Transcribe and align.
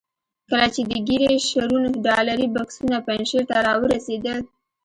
کله 0.49 0.67
چې 0.75 0.81
د 0.91 0.93
ګیري 1.07 1.31
شرون 1.49 1.83
ډالري 2.05 2.47
بکسونه 2.55 2.97
پنجشیر 3.05 3.43
ته 3.49 3.55
را 3.65 3.73
ورسېدل. 3.81 4.37